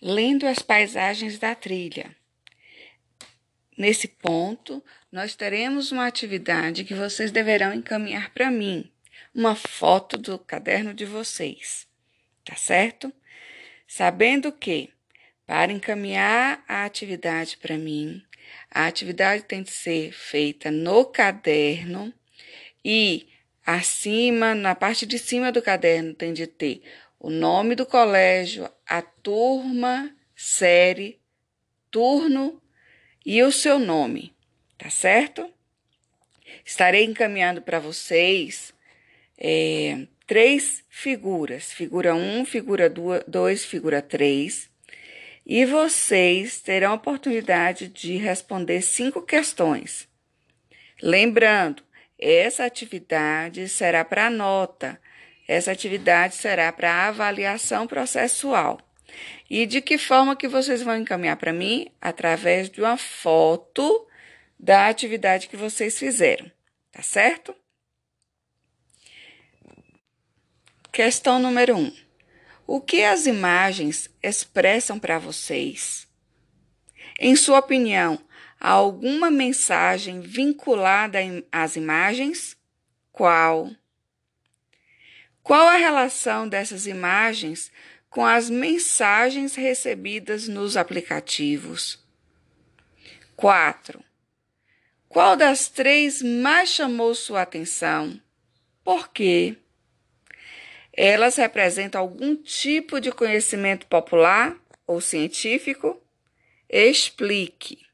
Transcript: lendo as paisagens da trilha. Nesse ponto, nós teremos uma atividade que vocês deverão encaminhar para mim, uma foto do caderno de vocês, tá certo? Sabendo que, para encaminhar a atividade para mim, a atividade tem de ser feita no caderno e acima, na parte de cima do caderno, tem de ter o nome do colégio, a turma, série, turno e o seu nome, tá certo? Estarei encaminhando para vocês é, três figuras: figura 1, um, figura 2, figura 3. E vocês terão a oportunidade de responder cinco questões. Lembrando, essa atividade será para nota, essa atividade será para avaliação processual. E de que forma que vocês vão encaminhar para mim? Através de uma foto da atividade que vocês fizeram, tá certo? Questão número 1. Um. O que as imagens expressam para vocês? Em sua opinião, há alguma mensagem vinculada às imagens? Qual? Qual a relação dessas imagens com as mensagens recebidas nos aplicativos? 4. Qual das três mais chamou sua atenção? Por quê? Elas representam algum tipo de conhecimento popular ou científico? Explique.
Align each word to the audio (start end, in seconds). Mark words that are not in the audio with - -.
lendo 0.00 0.46
as 0.46 0.58
paisagens 0.60 1.38
da 1.38 1.54
trilha. 1.54 2.14
Nesse 3.76 4.08
ponto, 4.08 4.82
nós 5.12 5.34
teremos 5.34 5.92
uma 5.92 6.06
atividade 6.06 6.84
que 6.84 6.94
vocês 6.94 7.30
deverão 7.30 7.74
encaminhar 7.74 8.30
para 8.32 8.50
mim, 8.50 8.90
uma 9.34 9.54
foto 9.54 10.16
do 10.16 10.38
caderno 10.38 10.94
de 10.94 11.04
vocês, 11.04 11.86
tá 12.44 12.56
certo? 12.56 13.12
Sabendo 13.86 14.50
que, 14.50 14.90
para 15.46 15.72
encaminhar 15.72 16.64
a 16.66 16.84
atividade 16.84 17.58
para 17.58 17.76
mim, 17.76 18.22
a 18.70 18.86
atividade 18.86 19.44
tem 19.44 19.62
de 19.62 19.70
ser 19.70 20.12
feita 20.12 20.70
no 20.70 21.04
caderno 21.04 22.12
e 22.84 23.28
acima, 23.64 24.54
na 24.54 24.74
parte 24.74 25.04
de 25.04 25.18
cima 25.18 25.52
do 25.52 25.60
caderno, 25.60 26.14
tem 26.14 26.32
de 26.32 26.46
ter 26.46 26.82
o 27.18 27.30
nome 27.30 27.74
do 27.74 27.86
colégio, 27.86 28.70
a 28.86 29.02
turma, 29.02 30.14
série, 30.34 31.20
turno 31.90 32.60
e 33.24 33.42
o 33.42 33.50
seu 33.50 33.78
nome, 33.78 34.34
tá 34.78 34.90
certo? 34.90 35.52
Estarei 36.64 37.04
encaminhando 37.04 37.62
para 37.62 37.78
vocês 37.78 38.72
é, 39.38 40.06
três 40.26 40.84
figuras: 40.88 41.72
figura 41.72 42.14
1, 42.14 42.40
um, 42.40 42.44
figura 42.44 42.88
2, 42.90 43.64
figura 43.64 44.02
3. 44.02 44.70
E 45.48 45.64
vocês 45.64 46.60
terão 46.60 46.90
a 46.90 46.94
oportunidade 46.94 47.86
de 47.86 48.16
responder 48.16 48.82
cinco 48.82 49.22
questões. 49.22 50.08
Lembrando, 51.00 51.84
essa 52.18 52.64
atividade 52.64 53.68
será 53.68 54.04
para 54.04 54.28
nota, 54.28 55.00
essa 55.46 55.72
atividade 55.72 56.34
será 56.34 56.72
para 56.72 57.06
avaliação 57.06 57.86
processual. 57.86 58.80
E 59.48 59.64
de 59.66 59.80
que 59.80 59.96
forma 59.96 60.36
que 60.36 60.48
vocês 60.48 60.82
vão 60.82 60.96
encaminhar 60.96 61.36
para 61.36 61.52
mim? 61.52 61.88
Através 62.00 62.68
de 62.68 62.80
uma 62.80 62.96
foto 62.96 64.06
da 64.58 64.88
atividade 64.88 65.48
que 65.48 65.56
vocês 65.56 65.98
fizeram, 65.98 66.50
tá 66.90 67.02
certo? 67.02 67.54
Questão 70.90 71.38
número 71.38 71.76
1. 71.76 71.78
Um. 71.78 71.96
O 72.66 72.80
que 72.80 73.04
as 73.04 73.26
imagens 73.26 74.10
expressam 74.20 74.98
para 74.98 75.18
vocês? 75.18 76.08
Em 77.18 77.36
sua 77.36 77.60
opinião, 77.60 78.18
há 78.58 78.70
alguma 78.70 79.30
mensagem 79.30 80.20
vinculada 80.20 81.18
às 81.52 81.76
imagens? 81.76 82.56
Qual? 83.12 83.70
Qual 85.46 85.68
a 85.68 85.76
relação 85.76 86.48
dessas 86.48 86.88
imagens 86.88 87.70
com 88.10 88.26
as 88.26 88.50
mensagens 88.50 89.54
recebidas 89.54 90.48
nos 90.48 90.76
aplicativos? 90.76 92.04
4. 93.36 94.02
Qual 95.08 95.36
das 95.36 95.68
três 95.68 96.20
mais 96.20 96.70
chamou 96.70 97.14
sua 97.14 97.42
atenção? 97.42 98.20
Por 98.82 99.08
quê? 99.12 99.56
Elas 100.92 101.36
representam 101.36 102.00
algum 102.00 102.34
tipo 102.34 103.00
de 103.00 103.12
conhecimento 103.12 103.86
popular 103.86 104.56
ou 104.84 105.00
científico? 105.00 106.02
Explique. 106.68 107.85